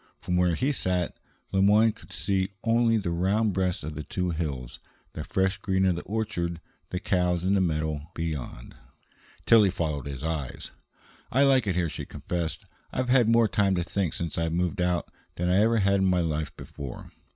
[0.17, 1.15] From where he sat,
[1.51, 4.79] Le Moyne could see only the round breasts of the two hills,
[5.13, 8.75] the fresh green of the orchard the cows in a meadow beyond.
[9.45, 10.71] Tillie followed his eyes.
[11.31, 12.65] "I like it here," she confessed.
[12.91, 16.05] "I've had more time to think since I moved out than I ever had in
[16.07, 17.11] my life before.